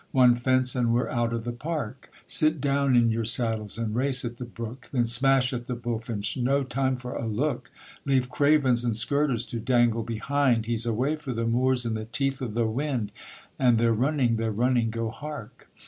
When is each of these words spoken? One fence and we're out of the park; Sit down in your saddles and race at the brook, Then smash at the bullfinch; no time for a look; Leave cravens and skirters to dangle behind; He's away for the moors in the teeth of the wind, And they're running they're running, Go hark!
One 0.13 0.33
fence 0.33 0.75
and 0.75 0.91
we're 0.95 1.09
out 1.11 1.31
of 1.31 1.43
the 1.43 1.51
park; 1.51 2.11
Sit 2.25 2.59
down 2.59 2.95
in 2.95 3.11
your 3.11 3.23
saddles 3.23 3.77
and 3.77 3.93
race 3.93 4.25
at 4.25 4.39
the 4.39 4.45
brook, 4.45 4.89
Then 4.91 5.05
smash 5.05 5.53
at 5.53 5.67
the 5.67 5.75
bullfinch; 5.75 6.35
no 6.37 6.63
time 6.63 6.95
for 6.97 7.13
a 7.13 7.27
look; 7.27 7.69
Leave 8.03 8.27
cravens 8.27 8.83
and 8.83 8.95
skirters 8.97 9.45
to 9.49 9.59
dangle 9.59 10.01
behind; 10.01 10.65
He's 10.65 10.87
away 10.87 11.17
for 11.17 11.33
the 11.33 11.45
moors 11.45 11.85
in 11.85 11.93
the 11.93 12.05
teeth 12.05 12.41
of 12.41 12.55
the 12.55 12.65
wind, 12.65 13.11
And 13.59 13.77
they're 13.77 13.93
running 13.93 14.37
they're 14.37 14.49
running, 14.51 14.89
Go 14.89 15.11
hark! 15.11 15.69